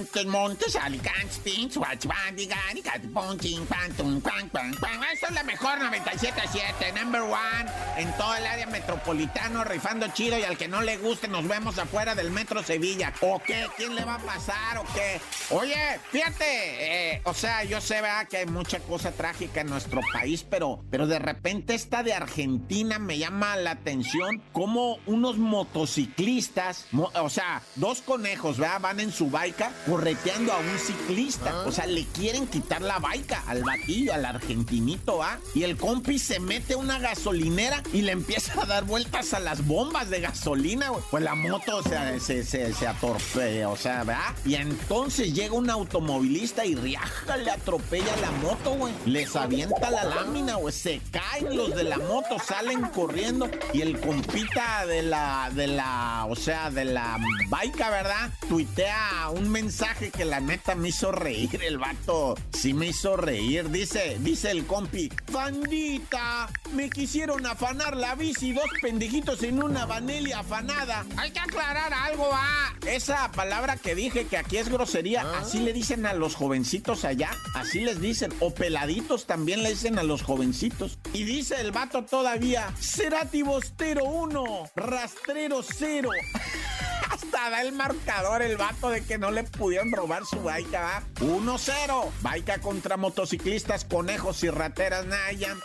[0.00, 3.36] Montes, montes, alicantes, pinch, guachbandigan, catipon,
[3.68, 5.00] pantum, pan, pan, pan.
[5.12, 10.44] Esta es la mejor 97.7, number one, en todo el área metropolitano, rifando chido y
[10.44, 13.12] al que no le guste nos vemos afuera del Metro Sevilla.
[13.20, 13.66] ¿O qué?
[13.76, 15.20] ¿Quién le va a pasar o qué?
[15.50, 16.46] Oye, fíjate,
[17.16, 18.26] eh, o sea, yo sé, ¿verdad?
[18.26, 22.98] que hay mucha cosa trágica en nuestro país, pero, pero de repente esta de Argentina
[22.98, 28.80] me llama la atención como unos motociclistas, mo- o sea, dos conejos, ¿verdad?
[28.80, 31.64] Van en su baica correteando a un ciclista.
[31.66, 35.38] O sea, le quieren quitar la baica al batillo, al argentinito, ¿va?
[35.54, 39.40] Y el compi se mete a una gasolinera y le empieza a dar vueltas a
[39.40, 41.02] las bombas de gasolina, güey.
[41.10, 44.34] Pues la moto o sea, se, se, se atorpea, o sea, ¿verdad?
[44.44, 48.94] Y entonces llega un automovilista y riaja le atropella la moto, güey.
[49.06, 50.72] Les avienta la lámina, güey.
[50.72, 56.26] Se caen los de la moto, salen corriendo y el compita de la, de la,
[56.28, 57.18] o sea, de la
[57.48, 58.30] baica, ¿verdad?
[58.48, 59.79] Tuitea un mensaje
[60.12, 61.58] que la neta me hizo reír.
[61.62, 63.70] El vato sí me hizo reír.
[63.70, 70.40] Dice, dice el compi, Fandita, me quisieron afanar la bici, dos pendejitos en una vanelia
[70.40, 71.06] afanada.
[71.16, 72.74] Hay que aclarar algo, ah.
[72.86, 77.30] Esa palabra que dije que aquí es grosería, así le dicen a los jovencitos allá,
[77.54, 80.98] así les dicen, o peladitos también le dicen a los jovencitos.
[81.14, 86.10] Y dice el vato todavía, Cerati Bostero 1, Rastrero 0.
[87.50, 91.02] Da el marcador el vato de que no le pudieron robar su baica, ¿va?
[91.16, 92.10] 1-0.
[92.20, 95.58] Baica contra motociclistas, conejos y rateras Nayan.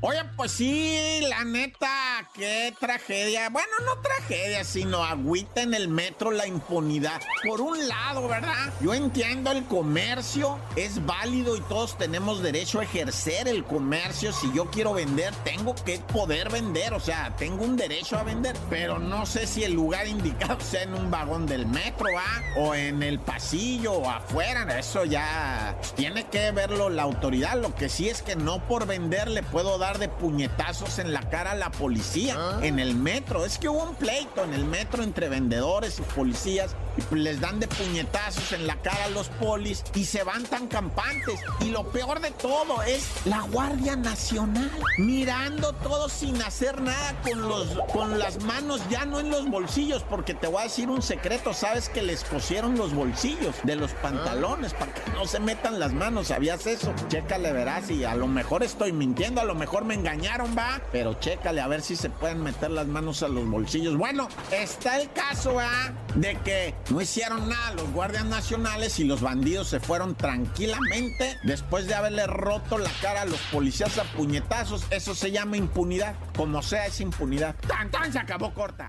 [0.00, 1.90] Oye, pues sí, la neta,
[2.32, 3.48] qué tragedia.
[3.50, 7.20] Bueno, no tragedia, sino agüita en el metro la impunidad.
[7.46, 8.72] Por un lado, ¿verdad?
[8.80, 14.32] Yo entiendo el comercio, es válido y todos tenemos derecho a ejercer el comercio.
[14.32, 18.56] Si yo quiero vender, tengo que poder vender, o sea, tengo un derecho a vender.
[18.70, 22.60] Pero no sé si el lugar indicado sea en un vagón del metro, ¿va?
[22.60, 24.78] O en el pasillo o afuera.
[24.78, 27.60] Eso ya tiene que verlo la autoridad.
[27.60, 31.28] Lo que sí es que no por vender le puedo dar de puñetazos en la
[31.28, 33.44] cara a la policía en el metro.
[33.44, 36.74] Es que hubo un pleito en el metro entre vendedores y policías
[37.10, 40.68] y les dan de puñetazos en la cara a los polis y se van tan
[40.68, 41.40] campantes.
[41.60, 47.42] Y lo peor de todo es la Guardia Nacional mirando todo sin hacer nada con,
[47.42, 51.02] los, con las manos ya no en los bolsillos, porque te voy a decir un
[51.02, 55.78] secreto, sabes que les cosieron los bolsillos de los pantalones para que no se metan
[55.78, 56.94] las manos, ¿sabías eso?
[57.08, 61.14] Chécale, verás, y a lo mejor estoy mintiendo, a lo mejor me engañaron, va, pero
[61.14, 63.96] chécale a ver si se pueden meter las manos a los bolsillos.
[63.96, 65.92] Bueno, está el caso, ¿va?
[66.14, 71.86] De que no hicieron nada los guardias nacionales y los bandidos se fueron tranquilamente después
[71.86, 74.84] de haberle roto la cara a los policías a puñetazos.
[74.90, 76.14] Eso se llama impunidad.
[76.36, 77.54] Como sea, es impunidad.
[77.66, 78.12] ¡Tan, tan!
[78.12, 78.88] Se acabó corta.